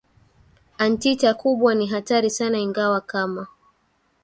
anteater 0.77 1.33
kubwa 1.37 1.75
ni 1.75 1.87
hatari 1.87 2.29
sana 2.29 2.57
ingawa 2.59 3.01
kama 3.01 3.47